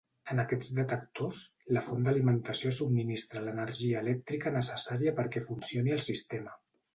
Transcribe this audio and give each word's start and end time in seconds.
En 0.33 0.39
aquests 0.43 0.69
detectors, 0.77 1.41
la 1.77 1.83
font 1.87 2.07
d'alimentació 2.07 2.71
subministra 2.77 3.43
l'energia 3.49 4.01
elèctrica 4.01 4.55
necessària 4.57 5.15
perquè 5.21 5.45
funcioni 5.51 5.95
el 6.01 6.05
sistema. 6.09 6.59